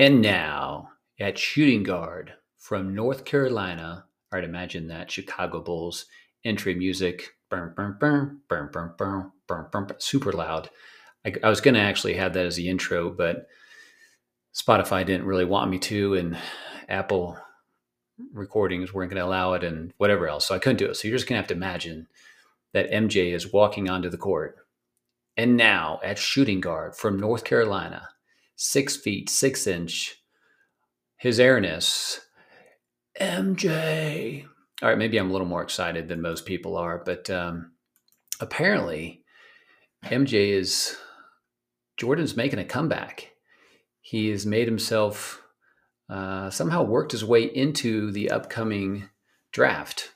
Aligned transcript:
And 0.00 0.22
now 0.22 0.88
at 1.20 1.36
shooting 1.36 1.82
guard 1.82 2.32
from 2.56 2.94
North 2.94 3.26
Carolina, 3.26 4.06
I'd 4.32 4.44
imagine 4.44 4.88
that 4.88 5.10
Chicago 5.10 5.60
Bulls 5.60 6.06
entry 6.42 6.74
music, 6.74 7.34
burn, 7.50 7.74
burn, 7.76 7.98
burn, 8.00 8.40
burn, 8.48 8.70
burn, 8.72 8.94
burn, 8.96 9.30
burn, 9.46 9.66
burn, 9.70 9.88
super 9.98 10.32
loud. 10.32 10.70
I, 11.26 11.34
I 11.42 11.50
was 11.50 11.60
going 11.60 11.74
to 11.74 11.80
actually 11.80 12.14
have 12.14 12.32
that 12.32 12.46
as 12.46 12.56
the 12.56 12.70
intro, 12.70 13.10
but 13.10 13.46
Spotify 14.54 15.04
didn't 15.04 15.26
really 15.26 15.44
want 15.44 15.70
me 15.70 15.78
to, 15.80 16.14
and 16.14 16.38
Apple 16.88 17.36
recordings 18.32 18.94
weren't 18.94 19.10
going 19.10 19.20
to 19.20 19.26
allow 19.26 19.52
it, 19.52 19.62
and 19.62 19.92
whatever 19.98 20.28
else. 20.28 20.46
So 20.46 20.54
I 20.54 20.58
couldn't 20.60 20.78
do 20.78 20.86
it. 20.86 20.94
So 20.94 21.08
you're 21.08 21.16
just 21.18 21.28
going 21.28 21.36
to 21.36 21.42
have 21.42 21.48
to 21.48 21.54
imagine 21.54 22.08
that 22.72 22.90
MJ 22.90 23.34
is 23.34 23.52
walking 23.52 23.88
onto 23.88 24.08
the 24.08 24.16
court. 24.16 24.56
And 25.36 25.56
now 25.56 26.00
at 26.04 26.18
shooting 26.18 26.60
guard 26.60 26.96
from 26.96 27.18
North 27.18 27.44
Carolina, 27.44 28.08
six 28.56 28.96
feet, 28.96 29.30
six 29.30 29.66
inch, 29.66 30.16
his 31.16 31.40
airness, 31.40 32.20
MJ. 33.20 34.44
All 34.82 34.88
right, 34.88 34.98
maybe 34.98 35.18
I'm 35.18 35.30
a 35.30 35.32
little 35.32 35.46
more 35.46 35.62
excited 35.62 36.08
than 36.08 36.22
most 36.22 36.46
people 36.46 36.76
are, 36.76 37.02
but 37.04 37.28
um, 37.30 37.72
apparently 38.40 39.22
MJ 40.04 40.50
is 40.50 40.96
Jordan's 41.96 42.36
making 42.36 42.58
a 42.58 42.64
comeback. 42.64 43.32
He 44.00 44.28
has 44.30 44.46
made 44.46 44.66
himself 44.66 45.42
uh, 46.08 46.50
somehow 46.50 46.82
worked 46.82 47.12
his 47.12 47.24
way 47.24 47.44
into 47.44 48.10
the 48.10 48.30
upcoming 48.30 49.08
draft, 49.52 50.12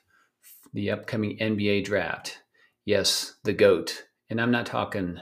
the 0.72 0.90
upcoming 0.90 1.38
NBA 1.38 1.84
draft. 1.84 2.38
Yes, 2.84 3.34
the 3.44 3.52
GOAT. 3.52 4.06
And 4.30 4.40
I'm 4.40 4.50
not 4.50 4.66
talking 4.66 5.20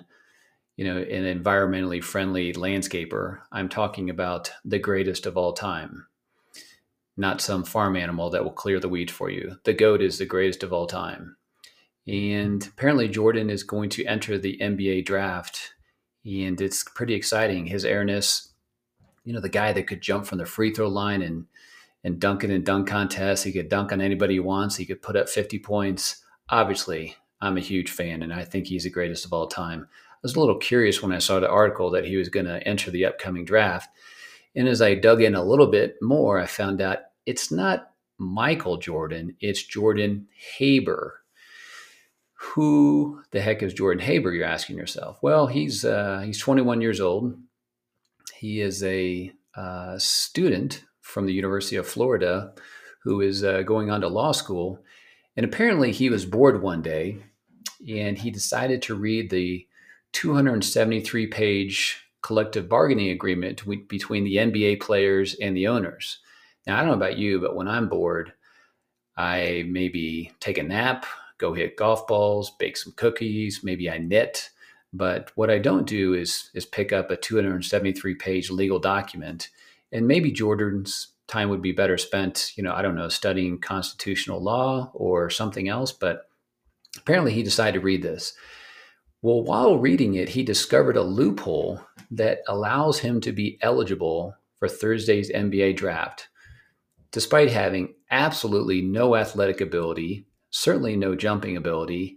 you 0.77 0.85
know, 0.85 0.99
an 0.99 1.43
environmentally 1.43 2.03
friendly 2.03 2.53
landscaper. 2.53 3.41
I'm 3.51 3.69
talking 3.69 4.09
about 4.11 4.51
the 4.65 4.79
greatest 4.79 5.27
of 5.27 5.37
all 5.37 5.53
time, 5.53 6.07
not 7.17 7.41
some 7.41 7.65
farm 7.65 7.97
animal 7.97 8.31
that 8.31 8.43
will 8.43 8.53
clear 8.53 8.81
the 8.81 8.89
weeds 8.89 9.13
for 9.13 9.31
you. 9.31 9.59
The 9.65 9.75
goat 9.75 10.01
is 10.01 10.19
the 10.19 10.27
greatest 10.27 10.63
of 10.63 10.73
all 10.73 10.87
time. 10.87 11.37
And 12.07 12.67
apparently, 12.67 13.09
Jordan 13.09 13.51
is 13.51 13.63
going 13.63 13.91
to 13.91 14.05
enter 14.07 14.39
the 14.39 14.59
NBA 14.59 15.05
draft, 15.05 15.75
and 16.25 16.61
it's 16.61 16.83
pretty 16.83 17.15
exciting. 17.15 17.67
His 17.67 17.85
airness, 17.85 18.53
you 19.25 19.33
know, 19.33 19.41
the 19.41 19.49
guy 19.49 19.73
that 19.73 19.87
could 19.87 20.01
jump 20.01 20.27
from 20.27 20.39
the 20.39 20.47
free 20.47 20.73
throw 20.73 20.89
line 20.89 21.23
and 21.23 21.47
and 22.05 22.19
dunk 22.19 22.43
it 22.43 22.51
in 22.51 22.65
dunk 22.65 22.89
contests. 22.89 23.45
He 23.45 23.53
could 23.53 23.69
dunk 23.69 23.93
on 23.93 24.01
anybody 24.01 24.35
he 24.35 24.41
wants. 24.41 24.75
He 24.75 24.85
could 24.85 25.01
put 25.01 25.15
up 25.15 25.29
50 25.29 25.61
points. 25.61 26.25
Obviously, 26.49 27.15
I'm 27.43 27.59
a 27.59 27.61
huge 27.61 27.91
fan, 27.91 28.23
and 28.23 28.33
I 28.33 28.45
think 28.45 28.67
he's 28.67 28.85
the 28.85 28.91
greatest 28.91 29.27
of 29.27 29.35
all 29.35 29.49
time 29.49 29.89
I 30.23 30.27
was 30.27 30.37
a 30.37 30.41
little 30.41 30.59
curious 30.59 31.03
when 31.03 31.11
I 31.11 31.19
saw 31.19 31.41
the 31.41 31.51
article 31.51 31.91
that 31.91 32.05
he 32.05 32.17
was 32.17 32.29
going 32.29 32.47
to 32.47 32.67
enter 32.67 32.93
the 32.93 33.07
upcoming 33.07 33.45
draft. 33.45 33.91
And 34.55 34.69
as 34.69 34.81
I 34.81 34.95
dug 34.95 35.21
in 35.21 35.35
a 35.35 35.43
little 35.43 35.67
bit 35.67 35.97
more, 36.01 36.39
I 36.39 36.47
found 36.47 36.81
out 36.81 36.99
it's 37.27 37.51
not 37.51 37.91
Michael 38.19 38.77
Jordan, 38.77 39.35
it's 39.41 39.65
Jordan 39.65 40.29
Haber. 40.57 41.19
Who 42.35 43.21
the 43.33 43.41
heck 43.41 43.65
is 43.65 43.75
Jordan 43.75 44.05
Haber? 44.05 44.33
You're 44.33 44.47
asking 44.47 44.77
yourself. 44.77 45.19
Well, 45.23 45.49
he's 45.49 45.85
uh, 45.85 46.23
he's 46.25 46.39
21 46.39 46.81
years 46.81 47.01
old. 47.01 47.37
He 48.37 48.61
is 48.61 48.85
a 48.85 49.33
uh, 49.57 49.99
student 49.99 50.85
from 51.01 51.27
the 51.27 51.33
University 51.33 51.77
of 51.77 51.87
Florida 51.87 52.53
who 53.03 53.21
is 53.21 53.43
uh, 53.43 53.63
going 53.63 53.91
on 53.91 54.03
to 54.03 54.09
law 54.09 54.31
school. 54.31 54.79
And 55.37 55.45
apparently, 55.45 55.91
he 55.91 56.11
was 56.11 56.27
bored 56.27 56.63
one 56.63 56.83
day 56.83 57.19
and 57.89 58.19
he 58.19 58.31
decided 58.31 58.83
to 58.83 58.95
read 58.95 59.31
the 59.31 59.67
273 60.13 61.27
page 61.29 62.05
collective 62.23 62.69
bargaining 62.69 63.11
agreement 63.11 63.63
between 63.89 64.25
the 64.25 64.37
NBA 64.37 64.81
players 64.81 65.35
and 65.35 65.57
the 65.57 65.67
owners. 65.67 66.19
Now, 66.67 66.77
I 66.77 66.81
don't 66.81 66.89
know 66.89 66.95
about 66.95 67.19
you, 67.19 67.41
but 67.41 67.57
when 67.57 67.67
I'm 67.67 67.89
bored, 67.89 68.33
I 69.17 69.65
maybe 69.69 70.33
take 70.41 70.59
a 70.59 70.63
nap, 70.63 71.05
go 71.39 71.53
hit 71.53 71.77
golf 71.77 72.07
balls, 72.07 72.53
bake 72.59 72.77
some 72.77 72.93
cookies, 72.97 73.61
maybe 73.65 73.91
I 73.91 73.99
knit. 73.99 74.51
But 74.93 75.33
what 75.35 75.51
I 75.51 75.59
don't 75.59 75.87
do 75.87 76.15
is, 76.15 76.51
is 76.55 76.67
pick 76.67 76.93
up 76.93 77.11
a 77.11 77.17
273 77.17 78.15
page 78.15 78.51
legal 78.51 78.79
document. 78.79 79.49
And 79.91 80.07
maybe 80.07 80.31
Jordan's 80.31 81.09
time 81.27 81.49
would 81.49 81.63
be 81.63 81.73
better 81.73 81.99
spent, 81.99 82.53
you 82.57 82.63
know, 82.63 82.75
I 82.75 82.83
don't 82.83 82.95
know, 82.95 83.09
studying 83.09 83.59
constitutional 83.59 84.43
law 84.43 84.91
or 84.95 85.31
something 85.31 85.69
else. 85.69 85.93
But 85.93 86.29
apparently 86.99 87.33
he 87.33 87.43
decided 87.43 87.79
to 87.79 87.85
read 87.85 88.03
this. 88.03 88.35
Well, 89.23 89.43
while 89.43 89.79
reading 89.79 90.15
it, 90.15 90.31
he 90.31 90.43
discovered 90.43 90.97
a 90.97 91.03
loophole 91.03 91.81
that 92.11 92.41
allows 92.49 92.99
him 92.99 93.21
to 93.21 93.33
be 93.33 93.59
eligible 93.63 94.37
for 94.59 94.69
Thursday's 94.69 95.31
NBA 95.31 95.77
draft. 95.77 96.29
Despite 97.13 97.51
having 97.51 97.95
absolutely 98.11 98.83
no 98.83 99.15
athletic 99.15 99.61
ability, 99.61 100.27
certainly 100.51 100.97
no 100.97 101.15
jumping 101.15 101.57
ability, 101.57 102.17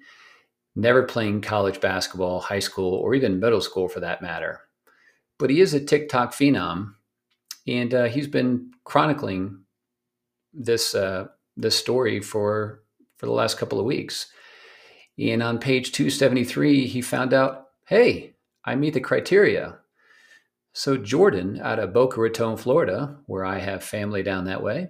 never 0.76 1.04
playing 1.04 1.42
college 1.42 1.80
basketball, 1.80 2.40
high 2.40 2.60
school, 2.60 2.94
or 2.96 3.14
even 3.14 3.40
middle 3.40 3.62
school 3.62 3.88
for 3.88 4.00
that 4.00 4.22
matter. 4.22 4.62
But 5.38 5.50
he 5.50 5.62
is 5.62 5.74
a 5.74 5.84
TikTok 5.84 6.34
phenom, 6.34 6.94
and 7.68 7.94
uh, 7.94 8.06
he's 8.06 8.28
been 8.28 8.72
chronicling 8.84 9.64
this 10.54 10.96
uh, 10.96 11.28
this 11.58 11.78
story 11.78 12.20
for 12.22 12.84
for 13.18 13.26
the 13.26 13.32
last 13.32 13.58
couple 13.58 13.80
of 13.80 13.86
weeks. 13.86 14.28
And 15.18 15.42
on 15.42 15.60
page 15.60 15.92
273, 15.92 16.88
he 16.88 17.02
found 17.02 17.34
out, 17.34 17.68
hey, 17.86 18.34
I 18.64 18.76
meet 18.76 18.94
the 18.94 19.00
criteria. 19.00 19.78
So 20.74 20.98
Jordan, 20.98 21.60
out 21.62 21.80
of 21.80 21.94
Boca 21.94 22.20
Raton, 22.20 22.58
Florida, 22.58 23.18
where 23.28 23.46
I 23.46 23.60
have 23.60 23.84
family 23.84 24.24
down 24.24 24.46
that 24.46 24.64
way, 24.64 24.90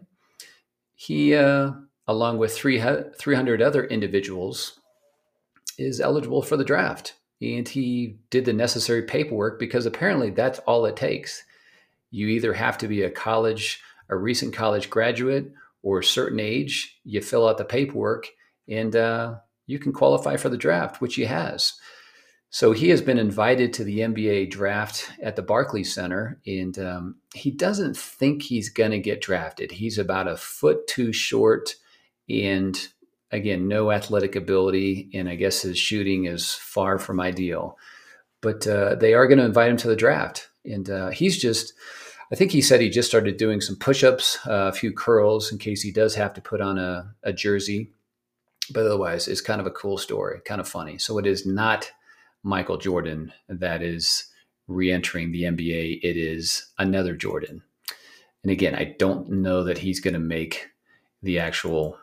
he, 0.95 1.35
uh, 1.35 1.73
along 2.07 2.37
with 2.39 2.57
300 2.57 3.61
other 3.61 3.85
individuals, 3.85 4.79
is 5.77 6.01
eligible 6.01 6.41
for 6.41 6.57
the 6.57 6.63
draft. 6.63 7.13
And 7.41 7.67
he 7.67 8.17
did 8.29 8.45
the 8.45 8.53
necessary 8.53 9.03
paperwork 9.03 9.59
because 9.59 9.85
apparently 9.85 10.29
that's 10.29 10.59
all 10.59 10.85
it 10.85 10.95
takes. 10.95 11.43
You 12.09 12.27
either 12.29 12.53
have 12.53 12.77
to 12.79 12.87
be 12.87 13.03
a 13.03 13.09
college, 13.09 13.81
a 14.09 14.15
recent 14.15 14.53
college 14.53 14.89
graduate, 14.89 15.51
or 15.83 15.99
a 15.99 16.03
certain 16.03 16.39
age. 16.39 16.99
You 17.03 17.21
fill 17.21 17.47
out 17.47 17.57
the 17.57 17.65
paperwork, 17.65 18.27
and 18.67 18.95
uh, 18.95 19.35
you 19.67 19.79
can 19.79 19.93
qualify 19.93 20.37
for 20.37 20.49
the 20.49 20.57
draft, 20.57 21.01
which 21.01 21.15
he 21.15 21.25
has. 21.25 21.73
So 22.49 22.71
he 22.71 22.89
has 22.89 23.01
been 23.01 23.17
invited 23.17 23.73
to 23.73 23.83
the 23.83 23.99
NBA 23.99 24.49
draft 24.49 25.11
at 25.21 25.35
the 25.35 25.41
Barclays 25.41 25.93
Center, 25.93 26.39
and 26.47 26.79
um, 26.79 27.15
he 27.33 27.51
doesn't 27.51 27.97
think 27.97 28.43
he's 28.43 28.69
going 28.69 28.91
to 28.91 28.99
get 28.99 29.21
drafted. 29.21 29.71
He's 29.71 29.97
about 29.97 30.29
a 30.29 30.37
foot 30.37 30.87
too 30.87 31.11
short, 31.11 31.75
and 32.29 32.87
again, 33.29 33.67
no 33.67 33.91
athletic 33.91 34.37
ability, 34.37 35.09
and 35.13 35.27
I 35.27 35.35
guess 35.35 35.63
his 35.63 35.77
shooting 35.77 36.25
is 36.25 36.53
far 36.53 36.97
from 36.97 37.19
ideal. 37.19 37.77
But 38.39 38.65
uh, 38.65 38.95
they 38.95 39.15
are 39.15 39.27
going 39.27 39.39
to 39.39 39.45
invite 39.45 39.71
him 39.71 39.77
to 39.77 39.89
the 39.89 39.95
draft, 39.95 40.47
and 40.63 40.89
uh, 40.89 41.09
he's 41.09 41.37
just. 41.37 41.73
I 42.31 42.35
think 42.35 42.51
he 42.51 42.61
said 42.61 42.81
he 42.81 42.89
just 42.89 43.07
started 43.07 43.37
doing 43.37 43.61
some 43.61 43.75
push-ups, 43.75 44.39
uh, 44.47 44.69
a 44.69 44.73
few 44.73 44.91
curls 44.91 45.51
in 45.51 45.59
case 45.59 45.83
he 45.83 45.91
does 45.91 46.15
have 46.15 46.33
to 46.33 46.41
put 46.41 46.59
on 46.59 46.79
a, 46.79 47.13
a 47.21 47.31
jersey 47.31 47.91
but 48.71 48.85
otherwise 48.85 49.27
it's 49.27 49.41
kind 49.41 49.61
of 49.61 49.67
a 49.67 49.71
cool 49.71 49.97
story, 49.97 50.39
kind 50.45 50.61
of 50.61 50.67
funny. 50.67 50.97
So 50.97 51.17
it 51.17 51.25
is 51.25 51.45
not 51.45 51.91
Michael 52.43 52.77
Jordan 52.77 53.33
that 53.49 53.81
is 53.81 54.25
re-entering 54.67 55.31
the 55.31 55.43
NBA. 55.43 55.99
It 56.03 56.17
is 56.17 56.71
another 56.77 57.15
Jordan. 57.15 57.63
And 58.43 58.51
again, 58.51 58.75
I 58.75 58.95
don't 58.99 59.29
know 59.29 59.63
that 59.63 59.79
he's 59.79 59.99
going 59.99 60.13
to 60.13 60.19
make 60.19 60.69
the 61.23 61.39
actual 61.39 61.97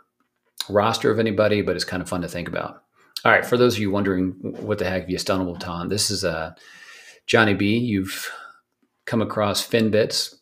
roster 0.68 1.10
of 1.10 1.18
anybody, 1.18 1.62
but 1.62 1.76
it's 1.76 1.84
kind 1.84 2.02
of 2.02 2.08
fun 2.08 2.22
to 2.22 2.28
think 2.28 2.48
about. 2.48 2.82
All 3.24 3.30
right, 3.30 3.46
for 3.46 3.56
those 3.56 3.74
of 3.74 3.80
you 3.80 3.90
wondering 3.90 4.32
what 4.40 4.78
the 4.78 4.88
heck 4.88 5.08
you 5.08 5.18
stumbled 5.18 5.62
upon, 5.62 5.88
this 5.88 6.10
is 6.10 6.24
uh, 6.24 6.54
Johnny 7.26 7.54
B. 7.54 7.78
You've 7.78 8.30
come 9.04 9.22
across 9.22 9.66
FinBits. 9.66 10.34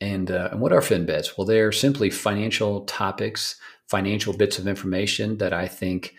And, 0.00 0.30
uh, 0.30 0.50
and 0.52 0.60
what 0.60 0.72
are 0.72 0.80
FinBits? 0.80 1.36
Well, 1.36 1.46
they're 1.46 1.72
simply 1.72 2.10
financial 2.10 2.82
topics 2.82 3.56
financial 3.88 4.36
bits 4.36 4.58
of 4.58 4.68
information 4.68 5.38
that 5.38 5.52
I 5.52 5.66
think 5.66 6.14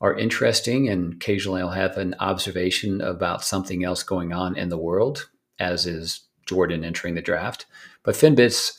are 0.00 0.16
interesting. 0.16 0.88
And 0.88 1.14
occasionally 1.14 1.60
I'll 1.60 1.70
have 1.70 1.98
an 1.98 2.14
observation 2.20 3.00
about 3.00 3.44
something 3.44 3.84
else 3.84 4.02
going 4.02 4.32
on 4.32 4.56
in 4.56 4.68
the 4.68 4.78
world, 4.78 5.28
as 5.58 5.86
is 5.86 6.20
Jordan 6.46 6.84
entering 6.84 7.14
the 7.14 7.22
draft. 7.22 7.66
But 8.04 8.14
FinBits, 8.14 8.78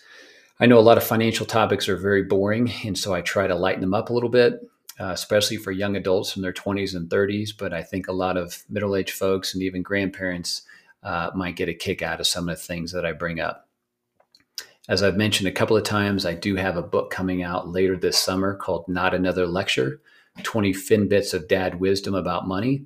I 0.60 0.66
know 0.66 0.80
a 0.80 0.82
lot 0.82 0.98
of 0.98 1.04
financial 1.04 1.46
topics 1.46 1.88
are 1.90 1.98
very 1.98 2.24
boring. 2.24 2.72
And 2.86 2.98
so 2.98 3.14
I 3.14 3.22
try 3.22 3.48
to 3.48 3.56
lighten 3.56 3.82
them 3.82 3.94
up 3.94 4.10
a 4.10 4.14
little 4.14 4.30
bit. 4.30 4.62
Uh, 5.02 5.14
especially 5.14 5.56
for 5.56 5.72
young 5.72 5.96
adults 5.96 6.36
in 6.36 6.42
their 6.42 6.52
20s 6.52 6.94
and 6.94 7.10
30s. 7.10 7.52
But 7.58 7.74
I 7.74 7.84
think 7.84 8.10
a 8.10 8.12
lot 8.12 8.36
of 8.36 8.64
middle 8.68 8.98
aged 8.98 9.14
folks 9.14 9.54
and 9.54 9.64
even 9.64 9.82
grandparents 9.82 10.64
uh, 11.04 11.32
might 11.34 11.56
get 11.56 11.70
a 11.70 11.74
kick 11.74 12.02
out 12.02 12.20
of 12.20 12.28
some 12.28 12.50
of 12.50 12.58
the 12.58 12.62
things 12.62 12.92
that 12.92 13.06
I 13.06 13.14
bring 13.14 13.40
up. 13.40 13.69
As 14.90 15.04
I've 15.04 15.18
mentioned 15.18 15.48
a 15.48 15.52
couple 15.52 15.78
of 15.78 15.84
times, 15.84 16.26
I 16.26 16.34
do 16.34 16.56
have 16.56 16.76
a 16.76 16.82
book 16.82 17.12
coming 17.12 17.44
out 17.44 17.70
later 17.70 17.96
this 17.96 18.18
summer 18.18 18.56
called 18.56 18.88
Not 18.88 19.14
Another 19.14 19.46
Lecture 19.46 20.02
20 20.42 20.74
Finbits 20.74 21.32
of 21.32 21.48
dad 21.48 21.80
wisdom 21.80 22.16
about 22.16 22.48
money. 22.48 22.86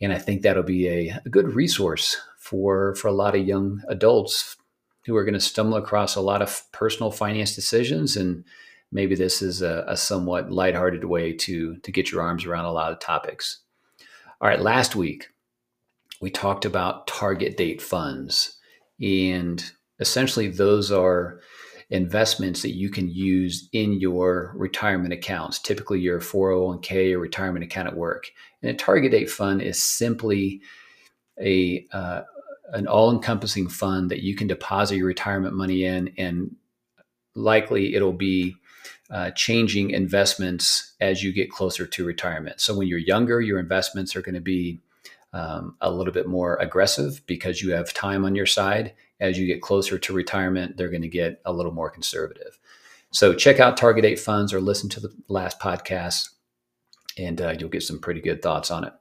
And 0.00 0.10
I 0.10 0.18
think 0.18 0.40
that'll 0.40 0.62
be 0.62 0.88
a, 0.88 1.20
a 1.26 1.28
good 1.28 1.54
resource 1.54 2.16
for, 2.38 2.94
for 2.94 3.08
a 3.08 3.12
lot 3.12 3.34
of 3.34 3.46
young 3.46 3.82
adults 3.88 4.56
who 5.04 5.14
are 5.16 5.24
going 5.24 5.34
to 5.34 5.40
stumble 5.40 5.76
across 5.76 6.16
a 6.16 6.22
lot 6.22 6.40
of 6.40 6.62
personal 6.72 7.10
finance 7.10 7.54
decisions. 7.54 8.16
And 8.16 8.42
maybe 8.90 9.14
this 9.14 9.42
is 9.42 9.60
a, 9.60 9.84
a 9.86 9.98
somewhat 9.98 10.50
lighthearted 10.50 11.04
way 11.04 11.34
to, 11.34 11.76
to 11.76 11.92
get 11.92 12.10
your 12.10 12.22
arms 12.22 12.46
around 12.46 12.64
a 12.64 12.72
lot 12.72 12.90
of 12.90 13.00
topics. 13.00 13.58
All 14.40 14.48
right, 14.48 14.62
last 14.62 14.96
week 14.96 15.28
we 16.22 16.30
talked 16.30 16.64
about 16.64 17.06
target 17.06 17.58
date 17.58 17.82
funds. 17.82 18.54
And 18.98 19.70
essentially, 20.00 20.48
those 20.48 20.90
are 20.90 21.40
investments 21.90 22.62
that 22.62 22.74
you 22.74 22.90
can 22.90 23.08
use 23.08 23.68
in 23.72 23.94
your 23.94 24.52
retirement 24.56 25.12
accounts, 25.12 25.58
typically 25.58 26.00
your 26.00 26.20
401k 26.20 27.14
or 27.14 27.18
retirement 27.18 27.64
account 27.64 27.88
at 27.88 27.96
work. 27.96 28.30
And 28.62 28.70
a 28.70 28.74
target 28.74 29.12
date 29.12 29.30
fund 29.30 29.62
is 29.62 29.82
simply 29.82 30.60
a 31.40 31.86
uh, 31.92 32.22
an 32.70 32.86
all-encompassing 32.86 33.68
fund 33.68 34.10
that 34.10 34.22
you 34.22 34.36
can 34.36 34.46
deposit 34.46 34.96
your 34.96 35.06
retirement 35.06 35.54
money 35.54 35.84
in, 35.84 36.12
and 36.18 36.54
likely 37.34 37.94
it'll 37.94 38.12
be 38.12 38.54
uh, 39.10 39.30
changing 39.30 39.90
investments 39.90 40.94
as 41.00 41.22
you 41.22 41.32
get 41.32 41.50
closer 41.50 41.86
to 41.86 42.04
retirement. 42.04 42.60
So 42.60 42.76
when 42.76 42.86
you're 42.86 42.98
younger, 42.98 43.40
your 43.40 43.58
investments 43.58 44.14
are 44.14 44.20
going 44.20 44.34
to 44.34 44.40
be 44.42 44.80
um, 45.32 45.76
a 45.80 45.90
little 45.90 46.12
bit 46.12 46.26
more 46.26 46.56
aggressive 46.56 47.22
because 47.26 47.62
you 47.62 47.72
have 47.72 47.94
time 47.94 48.24
on 48.24 48.34
your 48.34 48.46
side. 48.46 48.92
As 49.20 49.38
you 49.38 49.46
get 49.46 49.62
closer 49.62 49.98
to 49.98 50.12
retirement, 50.12 50.76
they're 50.76 50.90
going 50.90 51.02
to 51.02 51.08
get 51.08 51.40
a 51.44 51.52
little 51.52 51.72
more 51.72 51.90
conservative. 51.90 52.58
So 53.10 53.34
check 53.34 53.58
out 53.58 53.76
Target 53.76 54.02
Date 54.02 54.20
Funds 54.20 54.52
or 54.52 54.60
listen 54.60 54.88
to 54.90 55.00
the 55.00 55.12
last 55.28 55.58
podcast, 55.58 56.30
and 57.16 57.40
uh, 57.40 57.54
you'll 57.58 57.68
get 57.68 57.82
some 57.82 57.98
pretty 57.98 58.20
good 58.20 58.42
thoughts 58.42 58.70
on 58.70 58.84
it. 58.84 58.92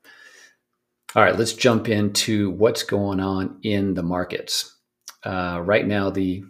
All 1.16 1.24
right, 1.24 1.38
let's 1.38 1.54
jump 1.54 1.88
into 1.88 2.52
what's 2.52 2.84
going 2.84 3.20
on 3.20 3.60
in 3.64 3.94
the 3.94 4.04
markets. 4.04 4.76
Uh, 5.24 5.62
right 5.64 5.86
now, 5.86 6.10
the 6.10 6.44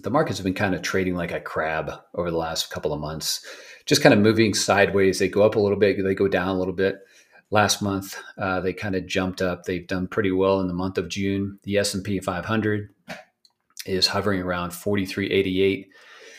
the 0.00 0.10
markets 0.10 0.38
have 0.38 0.44
been 0.44 0.54
kind 0.54 0.74
of 0.74 0.82
trading 0.82 1.14
like 1.14 1.32
a 1.32 1.40
crab 1.40 1.90
over 2.14 2.30
the 2.30 2.36
last 2.36 2.70
couple 2.70 2.92
of 2.92 3.00
months, 3.00 3.44
just 3.86 4.02
kind 4.02 4.12
of 4.12 4.20
moving 4.20 4.54
sideways. 4.54 5.18
They 5.18 5.28
go 5.28 5.42
up 5.42 5.56
a 5.56 5.60
little 5.60 5.78
bit, 5.78 6.02
they 6.02 6.14
go 6.14 6.28
down 6.28 6.48
a 6.48 6.58
little 6.58 6.74
bit 6.74 7.00
last 7.50 7.82
month 7.82 8.18
uh, 8.38 8.60
they 8.60 8.72
kind 8.72 8.94
of 8.94 9.06
jumped 9.06 9.42
up. 9.42 9.64
They've 9.64 9.86
done 9.86 10.08
pretty 10.08 10.32
well 10.32 10.60
in 10.60 10.68
the 10.68 10.74
month 10.74 10.98
of 10.98 11.08
june. 11.08 11.58
The 11.62 11.78
s&p 11.78 12.20
500 12.20 12.90
is 13.86 14.08
hovering 14.08 14.40
around 14.40 14.72
4388 14.72 15.88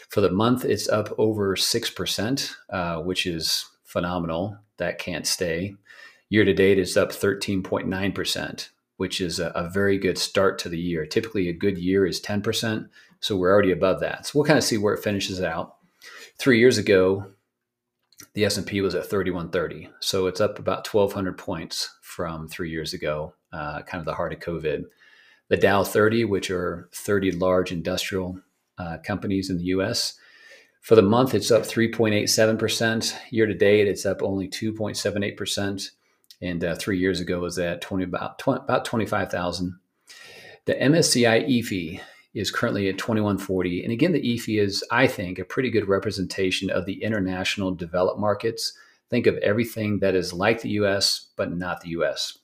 for 0.09 0.21
the 0.21 0.31
month 0.31 0.65
it's 0.65 0.89
up 0.89 1.13
over 1.17 1.55
6% 1.55 2.55
uh, 2.69 3.01
which 3.01 3.25
is 3.25 3.65
phenomenal. 3.83 4.57
That 4.77 4.99
can't 4.99 5.25
stay. 5.25 5.75
Year 6.29 6.45
to 6.45 6.53
date 6.53 6.79
it's 6.79 6.97
up 6.97 7.11
13.9% 7.11 8.69
which 8.97 9.21
is 9.21 9.39
a, 9.39 9.49
a 9.49 9.69
very 9.69 9.97
good 9.99 10.17
start 10.17 10.57
to 10.59 10.69
the 10.69 10.79
year. 10.79 11.05
Typically 11.05 11.47
a 11.47 11.53
good 11.53 11.77
year 11.77 12.05
is 12.05 12.21
10% 12.21 12.89
so 13.19 13.35
we're 13.35 13.51
already 13.51 13.71
above 13.71 13.99
that. 14.01 14.25
So 14.25 14.33
we'll 14.35 14.45
kind 14.45 14.57
of 14.57 14.63
see 14.63 14.77
where 14.77 14.93
it 14.93 15.03
finishes 15.03 15.41
out. 15.41 15.77
Three 16.37 16.59
years 16.59 16.77
ago 16.77 17.31
the 18.33 18.45
S&P 18.45 18.81
was 18.81 18.95
at 18.95 19.09
3130. 19.09 19.89
So 19.99 20.27
it's 20.27 20.41
up 20.41 20.59
about 20.59 20.91
1200 20.91 21.37
points 21.37 21.95
from 22.01 22.47
3 22.47 22.69
years 22.69 22.93
ago, 22.93 23.33
uh, 23.53 23.81
kind 23.83 23.99
of 23.99 24.05
the 24.05 24.15
heart 24.15 24.33
of 24.33 24.39
COVID. 24.39 24.83
The 25.49 25.57
Dow 25.57 25.83
30, 25.83 26.25
which 26.25 26.49
are 26.51 26.89
30 26.93 27.31
large 27.33 27.71
industrial 27.71 28.39
uh, 28.77 28.97
companies 29.05 29.49
in 29.49 29.57
the 29.57 29.65
US, 29.65 30.13
for 30.81 30.95
the 30.95 31.01
month 31.01 31.33
it's 31.33 31.51
up 31.51 31.63
3.87%. 31.63 33.15
Year 33.29 33.45
to 33.45 33.53
date 33.53 33.87
it's 33.87 34.05
up 34.05 34.23
only 34.23 34.47
2.78%. 34.47 35.89
And 36.41 36.63
uh, 36.63 36.75
3 36.75 36.97
years 36.99 37.19
ago 37.19 37.39
was 37.39 37.57
at 37.59 37.81
20 37.81 38.03
about 38.03 38.39
20, 38.39 38.61
about 38.61 38.85
25,000. 38.85 39.79
The 40.65 40.75
MSCI 40.75 41.47
EAFE 41.47 42.01
is 42.37 42.51
currently 42.51 42.87
at 42.89 42.97
2140. 42.97 43.83
And 43.83 43.91
again, 43.91 44.11
the 44.11 44.21
EAFE 44.21 44.59
is, 44.59 44.83
I 44.91 45.07
think, 45.07 45.39
a 45.39 45.45
pretty 45.45 45.69
good 45.69 45.87
representation 45.87 46.69
of 46.69 46.85
the 46.85 47.03
international 47.03 47.71
developed 47.71 48.19
markets. 48.19 48.73
Think 49.09 49.27
of 49.27 49.37
everything 49.37 49.99
that 49.99 50.15
is 50.15 50.33
like 50.33 50.61
the 50.61 50.71
US, 50.81 51.27
but 51.35 51.55
not 51.55 51.81
the 51.81 51.89
US. 51.89 52.37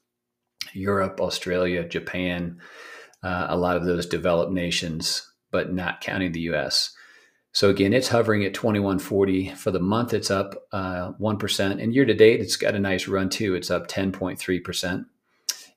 Europe, 0.73 1.19
Australia, 1.19 1.87
Japan, 1.87 2.59
uh, 3.21 3.47
a 3.49 3.57
lot 3.57 3.77
of 3.77 3.85
those 3.85 4.05
developed 4.05 4.51
nations, 4.51 5.29
but 5.51 5.73
not 5.73 6.01
counting 6.01 6.31
the 6.31 6.41
US. 6.51 6.95
So 7.51 7.69
again, 7.69 7.93
it's 7.93 8.07
hovering 8.07 8.43
at 8.43 8.55
2140 8.55 9.49
for 9.49 9.69
the 9.69 9.79
month. 9.79 10.13
It's 10.13 10.31
up 10.31 10.55
uh, 10.71 11.11
1%. 11.19 11.83
And 11.83 11.93
year 11.93 12.05
to 12.05 12.13
date, 12.13 12.41
it's 12.41 12.55
got 12.55 12.73
a 12.73 12.79
nice 12.79 13.07
run 13.07 13.29
too. 13.29 13.53
It's 13.53 13.69
up 13.69 13.87
10.3% 13.87 15.05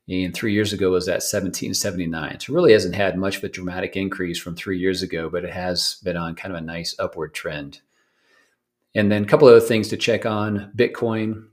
and 0.09 0.33
three 0.33 0.53
years 0.53 0.73
ago 0.73 0.91
was 0.91 1.09
at 1.09 1.23
1779. 1.23 2.41
So 2.41 2.53
it 2.53 2.55
really 2.55 2.73
hasn't 2.73 2.95
had 2.95 3.19
much 3.19 3.39
of 3.39 3.45
a 3.45 3.49
dramatic 3.49 3.97
increase 3.97 4.39
from 4.39 4.55
three 4.55 4.79
years 4.79 5.03
ago, 5.03 5.29
but 5.29 5.45
it 5.45 5.53
has 5.53 5.97
been 6.05 6.17
on 6.17 6.37
kind 6.37 6.55
of 6.55 6.63
a 6.63 6.65
nice 6.65 6.95
upward 6.99 7.35
trend. 7.35 7.81
And 8.95 9.11
then 9.11 9.25
a 9.25 9.27
couple 9.27 9.49
other 9.49 9.61
things 9.61 9.89
to 9.89 9.97
check 9.97 10.25
on. 10.25 10.73
Bitcoin 10.77 11.49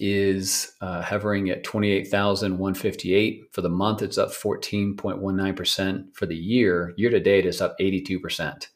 is 0.00 0.72
uh, 0.80 1.00
hovering 1.00 1.48
at 1.50 1.62
28,158 1.62 3.44
for 3.52 3.62
the 3.62 3.68
month. 3.68 4.02
It's 4.02 4.18
up 4.18 4.30
14.19% 4.30 6.14
for 6.14 6.26
the 6.26 6.36
year. 6.36 6.92
Year 6.96 7.10
to 7.10 7.20
date, 7.20 7.46
it's 7.46 7.60
up 7.60 7.78
82%. 7.78 8.66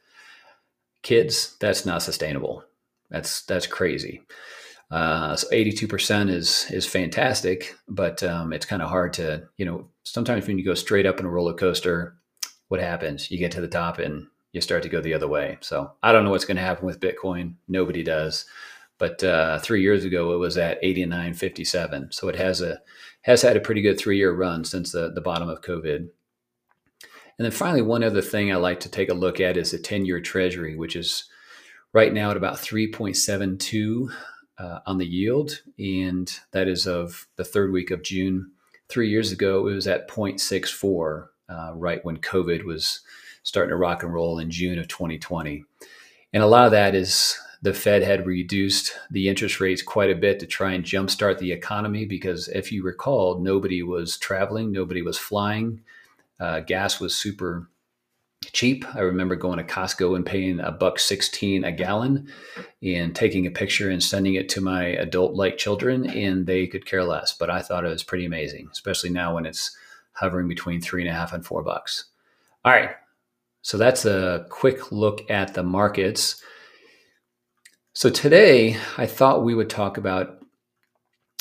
Kids, 1.02 1.56
that's 1.60 1.84
not 1.84 2.02
sustainable. 2.02 2.64
That's 3.10 3.42
that's 3.42 3.66
crazy. 3.66 4.22
Uh, 4.90 5.36
so 5.36 5.48
82% 5.50 6.30
is 6.30 6.66
is 6.70 6.86
fantastic, 6.86 7.76
but 7.88 8.22
um, 8.22 8.52
it's 8.52 8.66
kind 8.66 8.80
of 8.80 8.88
hard 8.88 9.12
to, 9.14 9.46
you 9.58 9.66
know, 9.66 9.88
sometimes 10.02 10.46
when 10.46 10.58
you 10.58 10.64
go 10.64 10.74
straight 10.74 11.04
up 11.04 11.20
in 11.20 11.26
a 11.26 11.30
roller 11.30 11.52
coaster, 11.52 12.16
what 12.68 12.80
happens? 12.80 13.30
You 13.30 13.38
get 13.38 13.52
to 13.52 13.60
the 13.60 13.68
top 13.68 13.98
and 13.98 14.26
you 14.52 14.60
start 14.60 14.82
to 14.82 14.88
go 14.88 15.00
the 15.00 15.14
other 15.14 15.28
way. 15.28 15.58
So 15.60 15.92
I 16.02 16.12
don't 16.12 16.24
know 16.24 16.30
what's 16.30 16.46
going 16.46 16.56
to 16.56 16.62
happen 16.62 16.86
with 16.86 17.00
Bitcoin. 17.00 17.54
Nobody 17.66 18.02
does. 18.02 18.46
But 18.96 19.22
uh, 19.22 19.58
three 19.60 19.82
years 19.82 20.04
ago, 20.04 20.32
it 20.32 20.38
was 20.38 20.58
at 20.58 20.82
89.57. 20.82 22.12
So 22.12 22.28
it 22.28 22.36
has 22.36 22.60
a 22.60 22.80
has 23.22 23.42
had 23.42 23.56
a 23.56 23.60
pretty 23.60 23.82
good 23.82 23.98
three 23.98 24.16
year 24.16 24.32
run 24.32 24.64
since 24.64 24.92
the, 24.92 25.10
the 25.10 25.20
bottom 25.20 25.48
of 25.48 25.60
COVID. 25.60 25.96
And 25.96 27.44
then 27.44 27.50
finally, 27.52 27.82
one 27.82 28.02
other 28.02 28.22
thing 28.22 28.50
I 28.50 28.56
like 28.56 28.80
to 28.80 28.88
take 28.88 29.10
a 29.10 29.14
look 29.14 29.38
at 29.38 29.56
is 29.56 29.70
the 29.70 29.78
10 29.78 30.04
year 30.06 30.20
treasury, 30.20 30.76
which 30.76 30.96
is 30.96 31.24
right 31.92 32.12
now 32.12 32.30
at 32.30 32.36
about 32.36 32.56
3.72 32.56 34.08
uh, 34.58 34.80
on 34.86 34.98
the 34.98 35.06
yield, 35.06 35.62
and 35.78 36.32
that 36.52 36.68
is 36.68 36.86
of 36.86 37.26
the 37.36 37.44
third 37.44 37.72
week 37.72 37.90
of 37.90 38.02
June. 38.02 38.50
Three 38.88 39.08
years 39.08 39.32
ago, 39.32 39.68
it 39.68 39.74
was 39.74 39.86
at 39.86 40.08
0.64, 40.08 41.28
uh, 41.48 41.72
right 41.74 42.04
when 42.04 42.18
COVID 42.18 42.64
was 42.64 43.00
starting 43.42 43.70
to 43.70 43.76
rock 43.76 44.02
and 44.02 44.12
roll 44.12 44.38
in 44.38 44.50
June 44.50 44.78
of 44.78 44.88
2020. 44.88 45.64
And 46.32 46.42
a 46.42 46.46
lot 46.46 46.66
of 46.66 46.72
that 46.72 46.94
is 46.94 47.38
the 47.62 47.74
Fed 47.74 48.02
had 48.02 48.26
reduced 48.26 48.92
the 49.10 49.28
interest 49.28 49.60
rates 49.60 49.82
quite 49.82 50.10
a 50.10 50.14
bit 50.14 50.38
to 50.40 50.46
try 50.46 50.72
and 50.72 50.84
jumpstart 50.84 51.38
the 51.38 51.52
economy 51.52 52.04
because, 52.04 52.48
if 52.48 52.70
you 52.70 52.82
recall, 52.82 53.40
nobody 53.40 53.82
was 53.82 54.18
traveling, 54.18 54.70
nobody 54.70 55.02
was 55.02 55.18
flying. 55.18 55.80
Uh, 56.38 56.60
gas 56.60 57.00
was 57.00 57.16
super 57.16 57.68
cheap. 58.52 58.84
I 58.94 59.00
remember 59.00 59.36
going 59.36 59.58
to 59.58 59.64
Costco 59.64 60.16
and 60.16 60.24
paying 60.24 60.60
a 60.60 60.70
buck 60.70 60.98
16 60.98 61.64
a 61.64 61.72
gallon 61.72 62.28
and 62.82 63.14
taking 63.14 63.46
a 63.46 63.50
picture 63.50 63.90
and 63.90 64.02
sending 64.02 64.34
it 64.34 64.48
to 64.50 64.60
my 64.60 64.84
adult 64.84 65.34
like 65.34 65.58
children, 65.58 66.08
and 66.08 66.46
they 66.46 66.66
could 66.66 66.86
care 66.86 67.04
less. 67.04 67.34
But 67.34 67.50
I 67.50 67.62
thought 67.62 67.84
it 67.84 67.88
was 67.88 68.02
pretty 68.02 68.24
amazing, 68.24 68.68
especially 68.72 69.10
now 69.10 69.34
when 69.34 69.46
it's 69.46 69.76
hovering 70.12 70.48
between 70.48 70.80
three 70.80 71.02
and 71.02 71.10
a 71.10 71.14
half 71.14 71.32
and 71.32 71.44
four 71.44 71.62
bucks. 71.62 72.06
All 72.64 72.72
right. 72.72 72.90
So 73.62 73.76
that's 73.76 74.04
a 74.04 74.46
quick 74.50 74.92
look 74.92 75.30
at 75.30 75.54
the 75.54 75.62
markets. 75.62 76.42
So 77.92 78.10
today 78.10 78.76
I 78.96 79.06
thought 79.06 79.44
we 79.44 79.54
would 79.54 79.70
talk 79.70 79.96
about 79.98 80.36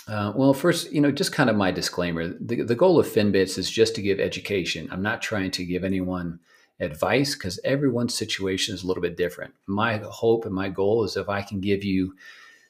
uh, 0.07 0.31
well, 0.35 0.53
first, 0.53 0.91
you 0.93 1.01
know, 1.01 1.11
just 1.11 1.33
kind 1.33 1.49
of 1.49 1.57
my 1.57 1.69
disclaimer. 1.69 2.29
The, 2.29 2.63
the 2.63 2.75
goal 2.75 2.97
of 2.97 3.07
FinBits 3.07 3.57
is 3.57 3.69
just 3.69 3.93
to 3.95 4.01
give 4.01 4.21
education. 4.21 4.87
I'm 4.89 5.01
not 5.01 5.21
trying 5.21 5.51
to 5.51 5.65
give 5.65 5.83
anyone 5.83 6.39
advice 6.79 7.33
because 7.33 7.59
everyone's 7.63 8.15
situation 8.15 8.75
is 8.75 8.83
a 8.83 8.87
little 8.87 9.01
bit 9.01 9.17
different. 9.17 9.53
My 9.65 9.97
hope 9.97 10.45
and 10.45 10.53
my 10.53 10.69
goal 10.69 11.03
is 11.03 11.17
if 11.17 11.29
I 11.29 11.41
can 11.41 11.59
give 11.59 11.83
you 11.83 12.15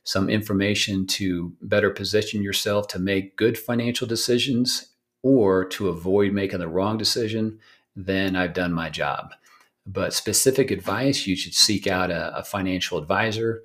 some 0.04 0.30
information 0.30 1.06
to 1.06 1.54
better 1.62 1.90
position 1.90 2.42
yourself 2.42 2.88
to 2.88 3.00
make 3.00 3.36
good 3.36 3.58
financial 3.58 4.08
decisions 4.08 4.90
or 5.22 5.66
to 5.66 5.90
avoid 5.90 6.32
making 6.32 6.60
the 6.60 6.68
wrong 6.68 6.98
decision, 6.98 7.60
then 7.96 8.36
I've 8.36 8.54
done 8.54 8.72
my 8.72 8.90
job. 8.90 9.34
But 9.86 10.14
specific 10.14 10.72
advice, 10.72 11.28
you 11.28 11.36
should 11.36 11.54
seek 11.54 11.88
out 11.88 12.12
a, 12.12 12.38
a 12.38 12.44
financial 12.44 12.98
advisor 12.98 13.64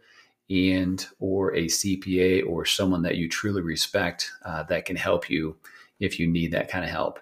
and 0.51 1.07
or 1.21 1.55
a 1.55 1.67
CPA 1.67 2.47
or 2.47 2.65
someone 2.65 3.03
that 3.03 3.17
you 3.17 3.29
truly 3.29 3.63
respect 3.63 4.31
uh, 4.45 4.65
that 4.65 4.85
can 4.85 4.97
help 4.97 5.31
you 5.31 5.57
if 6.01 6.19
you 6.19 6.27
need 6.27 6.53
that 6.53 6.69
kind 6.69 6.85
of 6.85 6.91
help. 6.91 7.21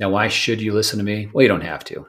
Now, 0.00 0.10
why 0.10 0.28
should 0.28 0.60
you 0.60 0.72
listen 0.72 0.98
to 0.98 1.04
me? 1.04 1.28
Well, 1.32 1.42
you 1.42 1.48
don't 1.48 1.60
have 1.60 1.84
to. 1.84 2.06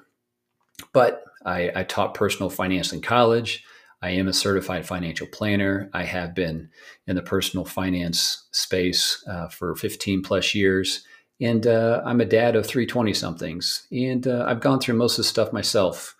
But 0.93 1.23
I, 1.45 1.71
I 1.75 1.83
taught 1.83 2.13
personal 2.13 2.49
finance 2.49 2.91
in 2.91 3.01
college. 3.01 3.63
I 4.01 4.11
am 4.11 4.27
a 4.27 4.33
certified 4.33 4.85
financial 4.85 5.27
planner. 5.27 5.89
I 5.93 6.03
have 6.03 6.35
been 6.35 6.69
in 7.07 7.15
the 7.15 7.21
personal 7.21 7.65
finance 7.65 8.45
space 8.51 9.23
uh, 9.27 9.47
for 9.47 9.75
15 9.75 10.21
plus 10.21 10.53
years. 10.53 11.03
And 11.41 11.67
uh, 11.67 12.01
I'm 12.05 12.21
a 12.21 12.25
dad 12.25 12.55
of 12.55 12.65
three 12.65 12.85
20 12.85 13.13
somethings. 13.13 13.87
And 13.91 14.27
uh, 14.27 14.45
I've 14.47 14.61
gone 14.61 14.79
through 14.79 14.95
most 14.95 15.13
of 15.13 15.17
the 15.17 15.29
stuff 15.29 15.53
myself 15.53 16.15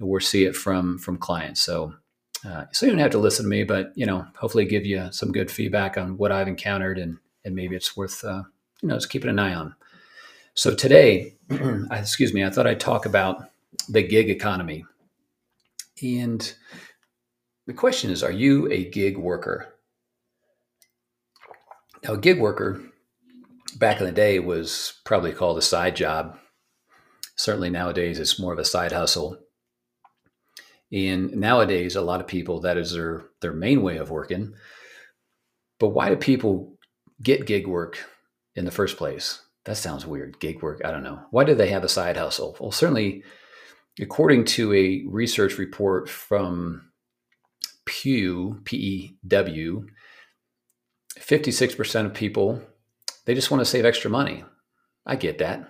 or 0.00 0.20
see 0.20 0.44
it 0.44 0.56
from, 0.56 0.98
from 0.98 1.18
clients. 1.18 1.60
So, 1.62 1.94
uh, 2.46 2.64
so 2.72 2.86
you 2.86 2.92
don't 2.92 3.00
have 3.00 3.10
to 3.10 3.18
listen 3.18 3.44
to 3.44 3.50
me, 3.50 3.64
but, 3.64 3.92
you 3.94 4.06
know, 4.06 4.26
hopefully 4.38 4.64
give 4.64 4.86
you 4.86 5.08
some 5.10 5.32
good 5.32 5.50
feedback 5.50 5.98
on 5.98 6.16
what 6.16 6.32
I've 6.32 6.48
encountered 6.48 6.98
and, 6.98 7.18
and 7.44 7.54
maybe 7.54 7.76
it's 7.76 7.96
worth, 7.96 8.24
uh, 8.24 8.44
you 8.82 8.88
know, 8.88 8.94
just 8.94 9.10
keeping 9.10 9.30
an 9.30 9.38
eye 9.38 9.54
on. 9.54 9.74
So 10.54 10.74
today, 10.74 11.34
excuse 11.90 12.32
me, 12.32 12.44
I 12.44 12.50
thought 12.50 12.66
I'd 12.66 12.80
talk 12.80 13.04
about 13.04 13.50
the 13.88 14.02
gig 14.02 14.30
economy. 14.30 14.84
And 16.02 16.54
the 17.66 17.74
question 17.74 18.10
is 18.10 18.22
Are 18.22 18.32
you 18.32 18.70
a 18.70 18.88
gig 18.88 19.16
worker? 19.16 19.74
Now, 22.02 22.14
a 22.14 22.18
gig 22.18 22.40
worker 22.40 22.80
back 23.76 24.00
in 24.00 24.06
the 24.06 24.12
day 24.12 24.38
was 24.38 25.00
probably 25.04 25.32
called 25.32 25.58
a 25.58 25.62
side 25.62 25.96
job. 25.96 26.38
Certainly 27.36 27.70
nowadays, 27.70 28.18
it's 28.18 28.40
more 28.40 28.52
of 28.52 28.58
a 28.58 28.64
side 28.64 28.92
hustle. 28.92 29.38
And 30.92 31.36
nowadays, 31.36 31.94
a 31.94 32.00
lot 32.00 32.20
of 32.20 32.26
people, 32.26 32.60
that 32.62 32.76
is 32.76 32.92
their, 32.92 33.26
their 33.40 33.52
main 33.52 33.82
way 33.82 33.98
of 33.98 34.10
working. 34.10 34.54
But 35.78 35.90
why 35.90 36.08
do 36.08 36.16
people 36.16 36.76
get 37.22 37.46
gig 37.46 37.66
work 37.66 37.98
in 38.54 38.64
the 38.64 38.70
first 38.70 38.96
place? 38.96 39.42
That 39.64 39.76
sounds 39.76 40.06
weird. 40.06 40.40
Gig 40.40 40.62
work, 40.62 40.80
I 40.84 40.90
don't 40.90 41.04
know. 41.04 41.20
Why 41.30 41.44
do 41.44 41.54
they 41.54 41.68
have 41.68 41.84
a 41.84 41.88
side 41.88 42.16
hustle? 42.16 42.56
Well, 42.58 42.72
certainly, 42.72 43.22
according 44.00 44.44
to 44.44 44.72
a 44.72 45.04
research 45.06 45.58
report 45.58 46.08
from 46.08 46.90
Pew, 47.84 48.60
P 48.64 48.76
E 48.76 49.16
W, 49.26 49.86
56% 51.18 52.06
of 52.06 52.14
people, 52.14 52.62
they 53.24 53.34
just 53.34 53.50
want 53.50 53.60
to 53.60 53.64
save 53.64 53.84
extra 53.84 54.10
money. 54.10 54.44
I 55.06 55.16
get 55.16 55.38
that. 55.38 55.68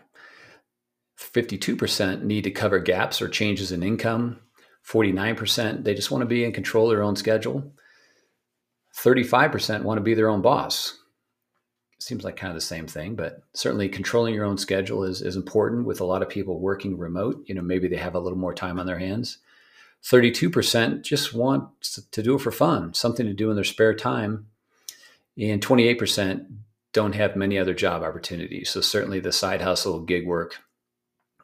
52% 1.18 2.22
need 2.22 2.44
to 2.44 2.50
cover 2.50 2.78
gaps 2.78 3.20
or 3.20 3.28
changes 3.28 3.72
in 3.72 3.82
income. 3.82 4.40
49%, 4.88 5.84
they 5.84 5.94
just 5.94 6.10
want 6.10 6.22
to 6.22 6.26
be 6.26 6.44
in 6.44 6.52
control 6.52 6.90
of 6.90 6.96
their 6.96 7.02
own 7.02 7.16
schedule. 7.16 7.72
35% 8.98 9.82
want 9.82 9.98
to 9.98 10.02
be 10.02 10.14
their 10.14 10.30
own 10.30 10.42
boss. 10.42 10.99
Seems 12.00 12.24
like 12.24 12.36
kind 12.36 12.50
of 12.50 12.54
the 12.54 12.62
same 12.62 12.86
thing, 12.86 13.14
but 13.14 13.42
certainly 13.52 13.88
controlling 13.88 14.34
your 14.34 14.46
own 14.46 14.58
schedule 14.58 15.04
is, 15.04 15.20
is 15.20 15.36
important 15.36 15.86
with 15.86 16.00
a 16.00 16.04
lot 16.04 16.22
of 16.22 16.28
people 16.28 16.58
working 16.58 16.96
remote. 16.98 17.44
You 17.46 17.54
know, 17.54 17.62
maybe 17.62 17.88
they 17.88 17.96
have 17.96 18.14
a 18.14 18.20
little 18.20 18.38
more 18.38 18.54
time 18.54 18.80
on 18.80 18.86
their 18.86 18.98
hands. 18.98 19.38
32% 20.02 21.02
just 21.02 21.34
want 21.34 21.68
to 21.82 22.22
do 22.22 22.34
it 22.34 22.40
for 22.40 22.50
fun, 22.50 22.94
something 22.94 23.26
to 23.26 23.34
do 23.34 23.50
in 23.50 23.54
their 23.54 23.64
spare 23.64 23.94
time. 23.94 24.46
And 25.38 25.64
28% 25.64 26.46
don't 26.92 27.14
have 27.14 27.36
many 27.36 27.58
other 27.58 27.74
job 27.74 28.02
opportunities. 28.02 28.70
So 28.70 28.80
certainly 28.80 29.20
the 29.20 29.32
side 29.32 29.60
hustle, 29.60 30.00
gig 30.00 30.26
work, 30.26 30.56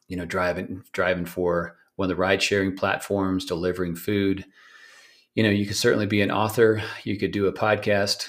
you 0.08 0.16
know, 0.16 0.24
driving 0.24 0.82
driving 0.92 1.26
for 1.26 1.76
one 1.96 2.06
of 2.06 2.16
the 2.16 2.20
ride 2.20 2.42
sharing 2.42 2.76
platforms, 2.76 3.44
delivering 3.44 3.96
food. 3.96 4.44
You 5.34 5.42
know, 5.42 5.50
you 5.50 5.66
could 5.66 5.76
certainly 5.76 6.06
be 6.06 6.22
an 6.22 6.30
author. 6.30 6.82
You 7.04 7.18
could 7.18 7.30
do 7.30 7.46
a 7.46 7.52
podcast 7.52 8.28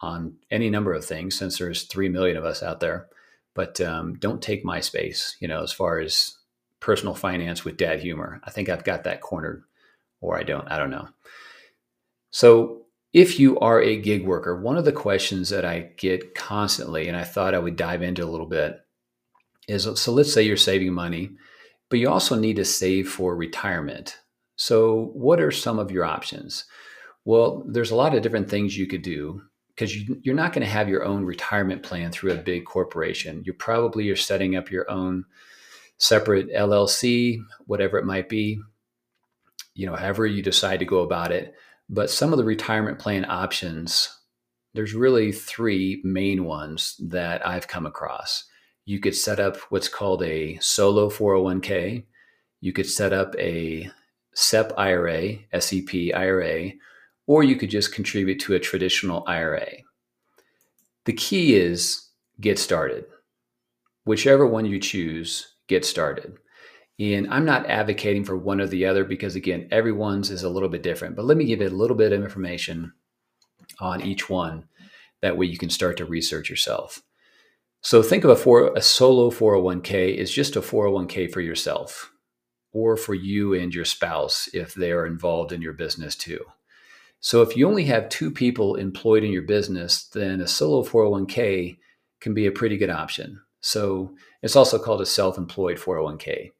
on 0.00 0.34
any 0.50 0.70
number 0.70 0.92
of 0.92 1.04
things 1.04 1.38
since 1.38 1.58
there's 1.58 1.84
3 1.84 2.08
million 2.08 2.36
of 2.36 2.44
us 2.44 2.62
out 2.62 2.80
there. 2.80 3.08
But 3.54 3.80
um, 3.80 4.14
don't 4.14 4.42
take 4.42 4.64
my 4.64 4.80
space, 4.80 5.36
you 5.40 5.48
know, 5.48 5.62
as 5.62 5.72
far 5.72 5.98
as 5.98 6.38
personal 6.78 7.14
finance 7.14 7.64
with 7.64 7.76
dad 7.76 8.00
humor. 8.00 8.40
I 8.44 8.50
think 8.50 8.68
I've 8.68 8.84
got 8.84 9.04
that 9.04 9.20
cornered, 9.20 9.64
or 10.20 10.38
I 10.38 10.42
don't. 10.42 10.70
I 10.70 10.78
don't 10.78 10.90
know. 10.90 11.08
So, 12.30 12.82
if 13.12 13.40
you 13.40 13.58
are 13.58 13.82
a 13.82 14.00
gig 14.00 14.24
worker, 14.24 14.60
one 14.60 14.76
of 14.76 14.84
the 14.84 14.92
questions 14.92 15.48
that 15.48 15.64
I 15.64 15.90
get 15.96 16.36
constantly, 16.36 17.08
and 17.08 17.16
I 17.16 17.24
thought 17.24 17.54
I 17.54 17.58
would 17.58 17.74
dive 17.74 18.02
into 18.02 18.24
a 18.24 18.30
little 18.30 18.46
bit, 18.46 18.76
is 19.66 19.88
so 19.96 20.12
let's 20.12 20.32
say 20.32 20.42
you're 20.42 20.56
saving 20.56 20.92
money, 20.92 21.30
but 21.88 21.98
you 21.98 22.08
also 22.08 22.36
need 22.36 22.56
to 22.56 22.64
save 22.64 23.08
for 23.08 23.34
retirement. 23.34 24.16
So, 24.56 25.10
what 25.12 25.40
are 25.40 25.50
some 25.50 25.78
of 25.78 25.90
your 25.90 26.04
options? 26.04 26.66
Well, 27.24 27.64
there's 27.66 27.90
a 27.90 27.96
lot 27.96 28.14
of 28.14 28.22
different 28.22 28.48
things 28.48 28.78
you 28.78 28.86
could 28.86 29.02
do 29.02 29.42
because 29.80 29.96
you, 29.96 30.20
are 30.30 30.36
not 30.36 30.52
going 30.52 30.62
to 30.62 30.70
have 30.70 30.90
your 30.90 31.04
own 31.04 31.24
retirement 31.24 31.82
plan 31.82 32.12
through 32.12 32.32
a 32.32 32.36
big 32.36 32.66
corporation. 32.66 33.42
You 33.46 33.54
probably 33.54 34.10
are 34.10 34.16
setting 34.16 34.54
up 34.54 34.70
your 34.70 34.88
own 34.90 35.24
separate 35.96 36.52
LLC, 36.52 37.42
whatever 37.64 37.96
it 37.96 38.04
might 38.04 38.28
be, 38.28 38.60
you 39.74 39.86
know, 39.86 39.96
however 39.96 40.26
you 40.26 40.42
decide 40.42 40.80
to 40.80 40.84
go 40.84 40.98
about 40.98 41.32
it. 41.32 41.54
But 41.88 42.10
some 42.10 42.30
of 42.30 42.36
the 42.36 42.44
retirement 42.44 42.98
plan 42.98 43.24
options, 43.26 44.14
there's 44.74 44.92
really 44.92 45.32
three 45.32 46.02
main 46.04 46.44
ones 46.44 47.00
that 47.02 47.46
I've 47.46 47.66
come 47.66 47.86
across. 47.86 48.44
You 48.84 49.00
could 49.00 49.16
set 49.16 49.40
up 49.40 49.56
what's 49.70 49.88
called 49.88 50.22
a 50.22 50.58
solo 50.58 51.08
401k. 51.08 52.04
You 52.60 52.72
could 52.74 52.86
set 52.86 53.14
up 53.14 53.34
a 53.38 53.90
SEP 54.34 54.74
IRA, 54.76 55.38
SEP 55.58 56.12
IRA, 56.14 56.72
or 57.30 57.44
you 57.44 57.54
could 57.54 57.70
just 57.70 57.94
contribute 57.94 58.40
to 58.40 58.54
a 58.54 58.58
traditional 58.58 59.22
IRA. 59.24 59.68
The 61.04 61.12
key 61.12 61.54
is 61.54 62.08
get 62.40 62.58
started. 62.58 63.04
Whichever 64.02 64.44
one 64.44 64.64
you 64.64 64.80
choose, 64.80 65.54
get 65.68 65.84
started. 65.84 66.38
And 66.98 67.32
I'm 67.32 67.44
not 67.44 67.70
advocating 67.70 68.24
for 68.24 68.36
one 68.36 68.60
or 68.60 68.66
the 68.66 68.84
other 68.84 69.04
because, 69.04 69.36
again, 69.36 69.68
everyone's 69.70 70.28
is 70.28 70.42
a 70.42 70.48
little 70.48 70.68
bit 70.68 70.82
different. 70.82 71.14
But 71.14 71.24
let 71.24 71.36
me 71.36 71.44
give 71.44 71.60
you 71.60 71.68
a 71.68 71.70
little 71.70 71.96
bit 71.96 72.12
of 72.12 72.20
information 72.20 72.94
on 73.78 74.00
each 74.00 74.28
one. 74.28 74.64
That 75.22 75.36
way 75.36 75.46
you 75.46 75.56
can 75.56 75.70
start 75.70 75.98
to 75.98 76.06
research 76.06 76.50
yourself. 76.50 77.00
So 77.80 78.02
think 78.02 78.24
of 78.24 78.30
a, 78.30 78.36
for, 78.36 78.74
a 78.74 78.82
solo 78.82 79.30
401k 79.30 80.16
is 80.16 80.32
just 80.32 80.56
a 80.56 80.60
401k 80.60 81.32
for 81.32 81.40
yourself 81.40 82.10
or 82.72 82.96
for 82.96 83.14
you 83.14 83.54
and 83.54 83.72
your 83.72 83.84
spouse 83.84 84.48
if 84.52 84.74
they 84.74 84.90
are 84.90 85.06
involved 85.06 85.52
in 85.52 85.62
your 85.62 85.74
business 85.74 86.16
too. 86.16 86.40
So 87.20 87.42
if 87.42 87.56
you 87.56 87.68
only 87.68 87.84
have 87.84 88.08
two 88.08 88.30
people 88.30 88.76
employed 88.76 89.24
in 89.24 89.30
your 89.30 89.42
business, 89.42 90.04
then 90.04 90.40
a 90.40 90.48
solo 90.48 90.82
401k 90.82 91.76
can 92.20 92.32
be 92.34 92.46
a 92.46 92.52
pretty 92.52 92.78
good 92.78 92.90
option. 92.90 93.40
So 93.60 94.14
it's 94.42 94.56
also 94.56 94.78
called 94.78 95.02
a 95.02 95.06
self 95.06 95.36
employed 95.36 95.76
401k. 95.76 96.52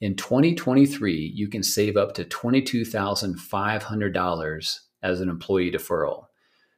In 0.00 0.16
2023, 0.16 1.32
you 1.34 1.48
can 1.48 1.62
save 1.62 1.96
up 1.96 2.14
to 2.14 2.24
$22,500 2.24 4.78
as 5.02 5.20
an 5.20 5.28
employee 5.28 5.70
deferral. 5.70 6.24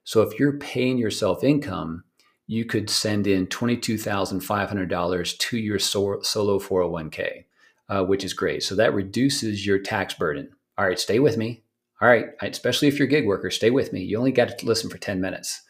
So 0.04 0.20
if 0.22 0.38
you're 0.38 0.58
paying 0.58 0.98
yourself 0.98 1.42
income, 1.42 2.04
you 2.46 2.64
could 2.64 2.88
send 2.88 3.26
in 3.26 3.48
$22,500 3.48 5.38
to 5.38 5.58
your 5.58 5.80
solo 5.80 6.58
401k, 6.58 7.44
uh, 7.88 8.04
which 8.04 8.24
is 8.24 8.32
great. 8.32 8.62
So 8.62 8.74
that 8.76 8.94
reduces 8.94 9.66
your 9.66 9.80
tax 9.80 10.14
burden. 10.14 10.50
All 10.78 10.86
right, 10.86 10.98
stay 10.98 11.18
with 11.18 11.36
me. 11.36 11.65
All 12.00 12.08
right, 12.08 12.26
especially 12.42 12.88
if 12.88 12.98
you're 12.98 13.08
a 13.08 13.10
gig 13.10 13.26
worker, 13.26 13.50
stay 13.50 13.70
with 13.70 13.92
me. 13.92 14.02
You 14.02 14.18
only 14.18 14.32
got 14.32 14.58
to 14.58 14.66
listen 14.66 14.90
for 14.90 14.98
10 14.98 15.20
minutes. 15.20 15.62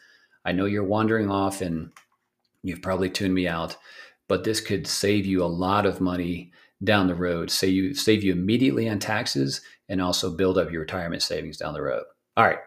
I 0.43 0.51
know 0.51 0.65
you're 0.65 0.83
wandering 0.83 1.31
off 1.31 1.61
and 1.61 1.91
you've 2.63 2.81
probably 2.81 3.09
tuned 3.09 3.33
me 3.33 3.47
out, 3.47 3.77
but 4.27 4.43
this 4.43 4.59
could 4.59 4.87
save 4.87 5.25
you 5.25 5.43
a 5.43 5.45
lot 5.45 5.85
of 5.85 6.01
money 6.01 6.51
down 6.83 7.07
the 7.07 7.15
road. 7.15 7.49
Say 7.49 7.67
you 7.67 7.93
save 7.93 8.23
you 8.23 8.33
immediately 8.33 8.89
on 8.89 8.99
taxes 8.99 9.61
and 9.87 10.01
also 10.01 10.35
build 10.35 10.57
up 10.57 10.69
your 10.69 10.81
retirement 10.81 11.21
savings 11.21 11.57
down 11.57 11.73
the 11.73 11.81
road. 11.81 12.03
All 12.35 12.45
right. 12.45 12.59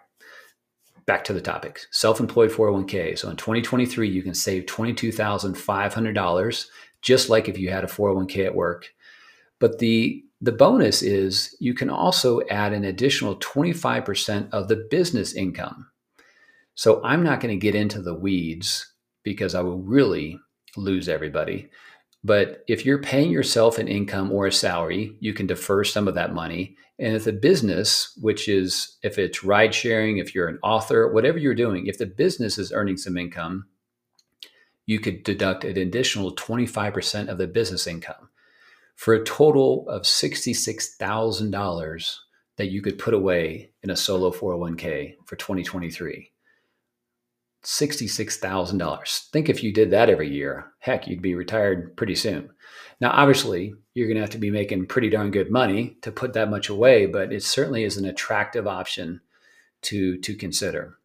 Back 1.07 1.25
to 1.25 1.33
the 1.33 1.41
topic. 1.41 1.81
Self-employed 1.91 2.51
401k. 2.51 3.19
So 3.19 3.31
in 3.31 3.37
2023 3.37 4.09
you 4.09 4.23
can 4.23 4.35
save 4.35 4.67
$22,500 4.67 6.67
just 7.03 7.29
like 7.29 7.49
if 7.49 7.59
you 7.59 7.71
had 7.71 7.85
a 7.85 7.89
401k 7.89 8.47
at 8.47 8.55
work. 8.55 8.93
But 9.59 9.79
the 9.79 10.25
the 10.41 10.53
bonus 10.53 11.03
is 11.03 11.55
you 11.61 11.75
can 11.75 11.91
also 11.91 12.41
add 12.49 12.73
an 12.73 12.85
additional 12.85 13.37
25% 13.37 14.49
of 14.53 14.69
the 14.69 14.87
business 14.91 15.35
income. 15.35 15.87
So 16.75 17.03
I'm 17.05 17.23
not 17.23 17.41
going 17.41 17.55
to 17.55 17.61
get 17.61 17.75
into 17.75 18.01
the 18.01 18.15
weeds 18.15 18.91
because 19.23 19.55
I 19.55 19.61
will 19.61 19.83
really 19.83 20.39
lose 20.77 21.09
everybody. 21.09 21.69
But 22.25 22.65
if 22.69 22.87
you're 22.87 23.03
paying 23.03 23.31
yourself 23.31 23.79
an 23.79 23.89
income 23.89 24.33
or 24.33 24.47
a 24.47 24.53
salary, 24.53 25.17
you 25.21 25.35
can 25.35 25.47
defer 25.47 25.85
some 25.85 26.09
of 26.09 26.15
that 26.15 26.35
money. 26.35 26.77
And 26.99 27.15
if 27.15 27.25
the 27.25 27.33
business, 27.33 28.17
which 28.21 28.49
is 28.49 28.97
if 29.03 29.19
it's 29.19 29.45
ride 29.45 29.75
sharing, 29.75 30.19
if 30.19 30.35
you're 30.35 30.49
an 30.49 30.59
author, 30.63 31.13
whatever 31.13 31.39
you're 31.39 31.55
doing, 31.55 31.87
if 31.87 31.99
the 31.99 32.07
business 32.07 32.57
is 32.57 32.73
earning 32.73 32.97
some 32.97 33.17
income, 33.17 33.67
you 34.87 35.01
could 35.01 35.23
deduct 35.23 35.65
an 35.65 35.77
additional 35.77 36.35
25% 36.35 37.29
of 37.29 37.39
the 37.39 37.47
business 37.47 37.87
income 37.87 38.30
for 39.01 39.15
a 39.15 39.25
total 39.25 39.89
of 39.89 40.03
$66,000 40.03 42.17
that 42.59 42.71
you 42.71 42.83
could 42.83 42.99
put 42.99 43.15
away 43.15 43.71
in 43.83 43.89
a 43.89 43.97
solo 43.97 44.31
401k 44.31 45.15
for 45.25 45.37
2023. 45.37 46.31
$66,000. 47.65 49.31
Think 49.31 49.49
if 49.49 49.65
you 49.65 49.73
did 49.73 49.91
that 49.93 50.11
every 50.11 50.29
year, 50.29 50.73
heck, 50.81 51.09
you'd 51.09 51.23
be 51.23 51.35
retired 51.35 51.97
pretty 51.97 52.15
soon. 52.15 52.51
Now, 53.01 53.13
obviously, 53.13 53.73
you're 53.95 54.07
going 54.07 54.17
to 54.17 54.21
have 54.21 54.29
to 54.33 54.39
be 54.39 54.51
making 54.51 54.85
pretty 54.85 55.09
darn 55.09 55.31
good 55.31 55.51
money 55.51 55.97
to 56.03 56.13
put 56.13 56.35
that 56.35 56.51
much 56.51 56.69
away, 56.69 57.07
but 57.07 57.33
it 57.33 57.43
certainly 57.43 57.85
is 57.85 57.97
an 57.97 58.05
attractive 58.05 58.67
option 58.67 59.23
to, 59.81 60.19
to 60.19 60.35
consider. 60.35 60.99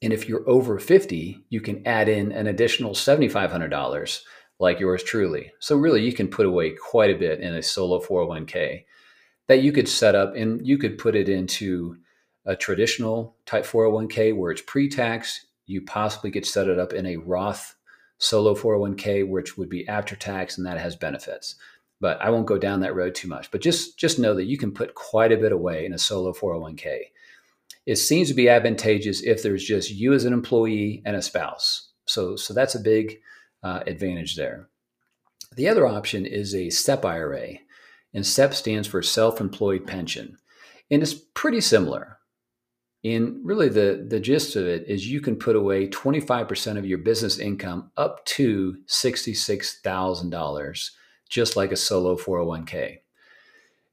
And 0.00 0.14
if 0.14 0.26
you're 0.26 0.48
over 0.48 0.78
50, 0.78 1.44
you 1.50 1.60
can 1.60 1.86
add 1.86 2.08
in 2.08 2.32
an 2.32 2.46
additional 2.46 2.92
$7,500 2.92 4.20
like 4.58 4.80
yours 4.80 5.02
truly. 5.02 5.52
So, 5.60 5.76
really, 5.76 6.02
you 6.02 6.12
can 6.12 6.28
put 6.28 6.46
away 6.46 6.70
quite 6.70 7.10
a 7.10 7.18
bit 7.18 7.40
in 7.40 7.54
a 7.54 7.62
solo 7.62 8.00
401k 8.00 8.84
that 9.46 9.62
you 9.62 9.72
could 9.72 9.88
set 9.88 10.14
up 10.14 10.34
and 10.36 10.66
you 10.66 10.78
could 10.78 10.98
put 10.98 11.16
it 11.16 11.28
into 11.28 11.96
a 12.46 12.56
traditional 12.56 13.36
type 13.46 13.64
401k 13.64 14.36
where 14.36 14.50
it's 14.50 14.62
pre 14.62 14.88
tax. 14.88 15.46
You 15.66 15.82
possibly 15.82 16.30
could 16.30 16.46
set 16.46 16.68
it 16.68 16.78
up 16.78 16.92
in 16.92 17.06
a 17.06 17.16
Roth 17.16 17.74
solo 18.18 18.54
401k, 18.54 19.28
which 19.28 19.56
would 19.56 19.68
be 19.68 19.86
after 19.88 20.16
tax 20.16 20.56
and 20.56 20.66
that 20.66 20.78
has 20.78 20.96
benefits. 20.96 21.56
But 22.00 22.20
I 22.22 22.30
won't 22.30 22.46
go 22.46 22.58
down 22.58 22.80
that 22.80 22.94
road 22.94 23.14
too 23.14 23.28
much. 23.28 23.50
But 23.50 23.60
just, 23.60 23.98
just 23.98 24.18
know 24.18 24.34
that 24.34 24.44
you 24.44 24.56
can 24.56 24.72
put 24.72 24.94
quite 24.94 25.32
a 25.32 25.36
bit 25.36 25.52
away 25.52 25.84
in 25.84 25.92
a 25.92 25.98
solo 25.98 26.32
401k. 26.32 27.00
It 27.86 27.96
seems 27.96 28.28
to 28.28 28.34
be 28.34 28.48
advantageous 28.48 29.22
if 29.22 29.42
there's 29.42 29.64
just 29.64 29.90
you 29.90 30.12
as 30.12 30.24
an 30.24 30.32
employee 30.32 31.02
and 31.04 31.16
a 31.16 31.22
spouse. 31.22 31.88
So, 32.06 32.36
so 32.36 32.54
that's 32.54 32.74
a 32.74 32.80
big 32.80 33.20
uh, 33.62 33.80
advantage 33.86 34.36
there. 34.36 34.68
The 35.56 35.68
other 35.68 35.86
option 35.86 36.26
is 36.26 36.54
a 36.54 36.70
SEP 36.70 37.04
IRA, 37.04 37.58
and 38.14 38.26
SEP 38.26 38.54
stands 38.54 38.88
for 38.88 39.02
Self 39.02 39.40
Employed 39.40 39.86
Pension. 39.86 40.38
And 40.90 41.02
it's 41.02 41.14
pretty 41.14 41.60
similar. 41.60 42.18
And 43.04 43.44
really, 43.44 43.68
the, 43.68 44.06
the 44.08 44.20
gist 44.20 44.56
of 44.56 44.66
it 44.66 44.88
is 44.88 45.06
you 45.06 45.20
can 45.20 45.36
put 45.36 45.56
away 45.56 45.88
25% 45.88 46.78
of 46.78 46.86
your 46.86 46.98
business 46.98 47.38
income 47.38 47.92
up 47.96 48.24
to 48.26 48.76
$66,000, 48.88 50.90
just 51.28 51.56
like 51.56 51.70
a 51.70 51.76
solo 51.76 52.16
401k. 52.16 52.98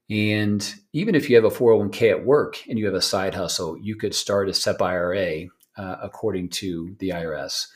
And 0.10 0.74
even 0.94 1.16
if 1.16 1.30
you 1.30 1.36
have 1.36 1.46
a 1.46 1.50
401k 1.50 2.12
at 2.12 2.26
work 2.26 2.68
and 2.68 2.80
you 2.80 2.86
have 2.86 2.96
a 2.96 3.02
side 3.02 3.34
hustle, 3.34 3.78
you 3.78 3.96
could 3.96 4.14
start 4.14 4.50
a 4.50 4.54
SEP 4.54 4.82
IRA 4.82 5.46
uh, 5.78 5.96
according 6.02 6.50
to 6.50 6.96
the 7.00 7.10
IRS 7.10 7.68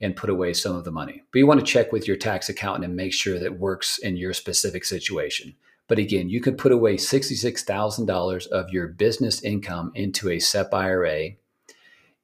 and 0.00 0.16
put 0.16 0.30
away 0.30 0.52
some 0.52 0.76
of 0.76 0.84
the 0.84 0.92
money. 0.92 1.22
But 1.32 1.38
you 1.38 1.46
want 1.46 1.60
to 1.60 1.66
check 1.66 1.92
with 1.92 2.06
your 2.06 2.16
tax 2.16 2.48
accountant 2.48 2.84
and 2.84 2.94
make 2.96 3.12
sure 3.12 3.38
that 3.38 3.58
works 3.58 3.98
in 3.98 4.16
your 4.16 4.32
specific 4.32 4.84
situation. 4.84 5.54
But 5.88 5.98
again, 5.98 6.28
you 6.28 6.40
can 6.40 6.56
put 6.56 6.70
away 6.70 6.96
$66,000 6.96 8.46
of 8.48 8.70
your 8.70 8.88
business 8.88 9.42
income 9.42 9.90
into 9.94 10.30
a 10.30 10.38
SEP 10.38 10.72
IRA. 10.72 11.30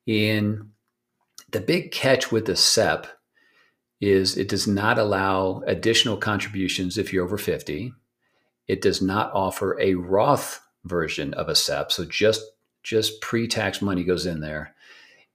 And 0.06 0.70
the 1.50 1.60
big 1.60 1.90
catch 1.90 2.30
with 2.30 2.46
the 2.46 2.56
SEP 2.56 3.06
is 4.00 4.36
it 4.36 4.48
does 4.48 4.66
not 4.66 4.98
allow 4.98 5.62
additional 5.66 6.16
contributions 6.16 6.98
if 6.98 7.12
you're 7.12 7.24
over 7.24 7.38
50 7.38 7.94
it 8.66 8.80
does 8.80 9.02
not 9.02 9.32
offer 9.32 9.78
a 9.80 9.94
Roth 9.94 10.60
version 10.84 11.34
of 11.34 11.48
a 11.48 11.54
SEP, 11.54 11.92
so 11.92 12.04
just 12.04 12.42
just 12.82 13.20
pre-tax 13.22 13.80
money 13.80 14.04
goes 14.04 14.26
in 14.26 14.40
there. 14.40 14.74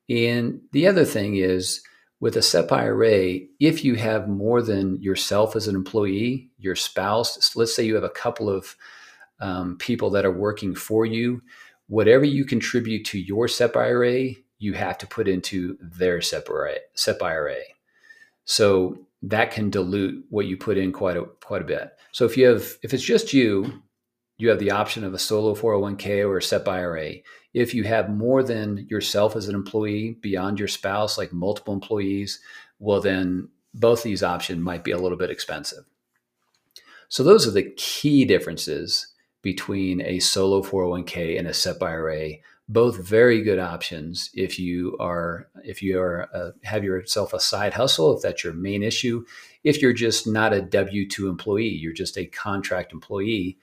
And 0.08 0.62
the 0.72 0.88
other 0.88 1.04
thing 1.04 1.36
is 1.36 1.82
with 2.20 2.36
a 2.36 2.42
SEP 2.42 2.72
IRA, 2.72 3.40
if 3.60 3.84
you 3.84 3.96
have 3.96 4.28
more 4.28 4.62
than 4.62 5.02
yourself 5.02 5.56
as 5.56 5.68
an 5.68 5.76
employee, 5.76 6.50
your 6.58 6.76
spouse, 6.76 7.56
let's 7.56 7.76
say 7.76 7.86
you 7.86 7.96
have 7.96 8.04
a 8.04 8.10
couple 8.10 8.50
of 8.50 8.76
um, 9.40 9.78
people 9.78 10.10
that 10.10 10.26
are 10.26 10.32
working 10.32 10.76
for 10.76 11.06
you, 11.06 11.42
whatever 11.88 12.26
you 12.26 12.44
contribute 12.44 13.06
to 13.06 13.20
your 13.20 13.48
SEP 13.48 13.76
IRA, 13.76 14.32
you 14.58 14.74
have 14.74 14.98
to 14.98 15.08
put 15.08 15.28
into 15.28 15.78
their 15.82 16.22
SEP 16.22 16.50
IRA. 16.50 16.76
SEP 16.94 17.24
IRA. 17.24 17.56
So 18.44 18.98
that 19.22 19.52
can 19.52 19.70
dilute 19.70 20.26
what 20.30 20.46
you 20.46 20.58
put 20.58 20.78
in 20.78 20.92
quite 20.92 21.18
a 21.18 21.24
quite 21.44 21.62
a 21.62 21.66
bit. 21.66 21.92
So 22.12 22.26
if 22.26 22.38
you 22.38 22.48
have 22.48 22.78
if 22.84 22.94
it's 22.94 23.04
just 23.04 23.34
you, 23.34 23.82
you 24.40 24.50
have 24.50 24.58
the 24.58 24.72
option 24.72 25.04
of 25.04 25.14
a 25.14 25.20
solo 25.20 25.54
401k 25.54 26.26
or 26.26 26.38
a 26.38 26.42
SEP 26.42 26.68
IRA. 26.68 27.16
If 27.54 27.74
you 27.74 27.84
have 27.84 28.10
more 28.10 28.42
than 28.42 28.88
yourself 28.90 29.36
as 29.36 29.50
an 29.50 29.54
employee 29.54 30.18
beyond 30.22 30.58
your 30.58 30.68
spouse, 30.70 31.18
like 31.18 31.34
multiple 31.34 31.74
employees, 31.74 32.40
well 32.80 33.02
then 33.02 33.50
both 33.74 34.02
these 34.02 34.24
options 34.24 34.60
might 34.60 34.84
be 34.84 34.92
a 34.92 34.98
little 34.98 35.18
bit 35.18 35.30
expensive. 35.30 35.84
So 37.10 37.22
those 37.22 37.46
are 37.46 37.52
the 37.52 37.72
key 37.76 38.24
differences 38.24 39.08
between 39.42 40.02
a 40.02 40.20
solo 40.20 40.64
401k 40.64 41.38
and 41.38 41.48
a 41.48 41.54
SEP 41.54 41.84
IRA 41.84 42.36
both 42.70 43.04
very 43.04 43.42
good 43.42 43.58
options 43.58 44.30
if 44.36 44.60
you 44.60 44.96
are 45.00 45.50
if 45.64 45.82
you 45.82 46.00
are 46.00 46.30
uh, 46.36 46.52
have 46.64 46.84
yourself 46.84 47.34
a 47.34 47.40
side 47.40 47.74
hustle 47.74 48.16
if 48.16 48.22
that's 48.22 48.44
your 48.44 48.54
main 48.54 48.84
issue 48.84 49.26
if 49.64 49.82
you're 49.82 49.92
just 49.92 50.28
not 50.28 50.54
a 50.54 50.62
w2 50.62 51.28
employee 51.28 51.68
you're 51.68 51.92
just 51.92 52.16
a 52.16 52.28
contract 52.28 52.94
employee 52.94 53.58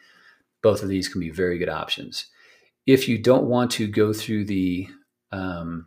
both 0.66 0.82
of 0.82 0.88
these 0.88 1.08
can 1.08 1.20
be 1.20 1.30
very 1.30 1.58
good 1.58 1.68
options 1.68 2.26
if 2.86 3.08
you 3.08 3.18
don't 3.18 3.46
want 3.46 3.70
to 3.70 3.86
go 3.86 4.12
through 4.12 4.44
the 4.44 4.88
um, 5.32 5.86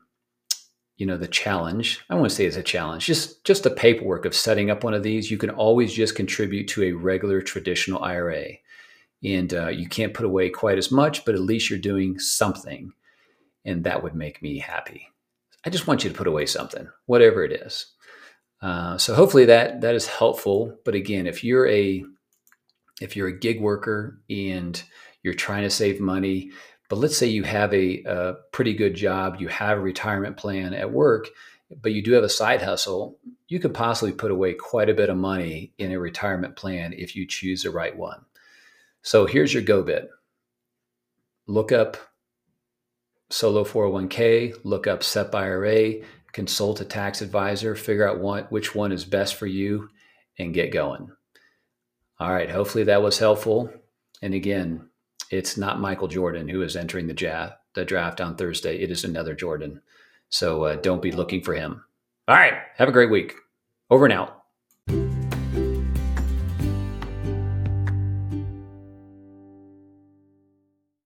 you 0.97 1.05
know 1.05 1.17
the 1.17 1.27
challenge 1.27 2.01
i 2.09 2.15
want 2.15 2.29
to 2.29 2.35
say 2.35 2.45
it's 2.45 2.57
a 2.57 2.63
challenge 2.63 3.05
just 3.05 3.43
just 3.43 3.63
the 3.63 3.69
paperwork 3.69 4.25
of 4.25 4.35
setting 4.35 4.69
up 4.69 4.83
one 4.83 4.93
of 4.93 5.03
these 5.03 5.31
you 5.31 5.37
can 5.37 5.49
always 5.49 5.93
just 5.93 6.15
contribute 6.15 6.67
to 6.67 6.83
a 6.83 6.91
regular 6.91 7.41
traditional 7.41 8.03
ira 8.03 8.45
and 9.23 9.53
uh, 9.53 9.67
you 9.67 9.87
can't 9.87 10.13
put 10.13 10.25
away 10.25 10.49
quite 10.49 10.77
as 10.77 10.91
much 10.91 11.23
but 11.25 11.35
at 11.35 11.41
least 11.41 11.69
you're 11.69 11.79
doing 11.79 12.19
something 12.19 12.93
and 13.65 13.83
that 13.83 14.03
would 14.03 14.15
make 14.15 14.41
me 14.41 14.59
happy. 14.59 15.09
I 15.65 15.69
just 15.69 15.87
want 15.87 16.03
you 16.03 16.09
to 16.09 16.15
put 16.15 16.27
away 16.27 16.45
something, 16.45 16.89
whatever 17.05 17.43
it 17.43 17.51
is. 17.51 17.87
Uh, 18.61 18.97
so 18.97 19.13
hopefully 19.13 19.45
that 19.45 19.81
that 19.81 19.95
is 19.95 20.07
helpful. 20.07 20.77
But 20.83 20.95
again, 20.95 21.27
if 21.27 21.43
you're 21.43 21.67
a 21.67 22.03
if 23.01 23.15
you're 23.15 23.27
a 23.27 23.39
gig 23.39 23.61
worker 23.61 24.19
and 24.29 24.81
you're 25.23 25.33
trying 25.33 25.63
to 25.63 25.69
save 25.69 25.99
money, 25.99 26.51
but 26.89 26.97
let's 26.97 27.17
say 27.17 27.27
you 27.27 27.43
have 27.43 27.73
a, 27.73 28.03
a 28.03 28.33
pretty 28.51 28.73
good 28.73 28.95
job, 28.95 29.37
you 29.39 29.47
have 29.47 29.77
a 29.77 29.81
retirement 29.81 30.37
plan 30.37 30.73
at 30.73 30.91
work, 30.91 31.27
but 31.81 31.91
you 31.91 32.01
do 32.01 32.13
have 32.13 32.23
a 32.23 32.29
side 32.29 32.61
hustle, 32.61 33.19
you 33.47 33.59
could 33.59 33.73
possibly 33.73 34.11
put 34.11 34.31
away 34.31 34.53
quite 34.53 34.89
a 34.89 34.93
bit 34.93 35.09
of 35.09 35.17
money 35.17 35.73
in 35.77 35.91
a 35.91 35.99
retirement 35.99 36.55
plan 36.55 36.93
if 36.93 37.15
you 37.15 37.27
choose 37.27 37.63
the 37.63 37.69
right 37.69 37.95
one. 37.95 38.25
So 39.01 39.25
here's 39.25 39.53
your 39.53 39.63
go 39.63 39.83
bit. 39.83 40.09
Look 41.47 41.71
up 41.71 41.97
solo 43.29 43.63
401k, 43.63 44.59
look 44.63 44.87
up 44.87 45.03
SEP 45.03 45.33
IRA, 45.33 45.93
consult 46.31 46.81
a 46.81 46.85
tax 46.85 47.21
advisor, 47.21 47.75
figure 47.75 48.07
out 48.07 48.19
what, 48.19 48.51
which 48.51 48.75
one 48.75 48.91
is 48.91 49.05
best 49.05 49.35
for 49.35 49.47
you, 49.47 49.89
and 50.37 50.53
get 50.53 50.71
going. 50.71 51.11
All 52.19 52.31
right, 52.31 52.49
hopefully 52.49 52.83
that 52.85 53.01
was 53.01 53.19
helpful. 53.19 53.71
And 54.21 54.33
again, 54.33 54.89
it's 55.31 55.57
not 55.57 55.79
Michael 55.79 56.07
Jordan 56.07 56.49
who 56.49 56.61
is 56.61 56.75
entering 56.75 57.07
the 57.07 57.13
draft, 57.13 57.55
the 57.75 57.85
draft 57.85 58.19
on 58.19 58.35
Thursday. 58.35 58.81
It 58.81 58.91
is 58.91 59.03
another 59.03 59.33
Jordan. 59.33 59.81
So 60.29 60.63
uh, 60.63 60.75
don't 60.75 61.01
be 61.01 61.11
looking 61.11 61.41
for 61.41 61.53
him. 61.53 61.83
All 62.27 62.35
right, 62.35 62.53
have 62.75 62.89
a 62.89 62.93
great 62.93 63.09
week. 63.09 63.35
Over 63.89 64.05
and 64.05 64.13
out. 64.13 64.38